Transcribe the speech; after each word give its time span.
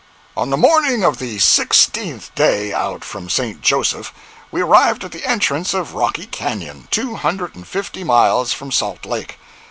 On 0.35 0.49
the 0.49 0.57
morning 0.57 1.03
of 1.03 1.19
the 1.19 1.37
sixteenth 1.37 2.33
day 2.33 2.73
out 2.73 3.05
from 3.05 3.29
St. 3.29 3.61
Joseph 3.61 4.11
we 4.49 4.59
arrived 4.61 5.03
at 5.03 5.11
the 5.11 5.23
entrance 5.23 5.75
of 5.75 5.93
Rocky 5.93 6.25
Canyon, 6.25 6.87
two 6.89 7.13
hundred 7.17 7.53
and 7.55 7.67
fifty 7.67 8.03
miles 8.03 8.51
from 8.51 8.71
Salt 8.71 9.05
Lake. 9.05 9.37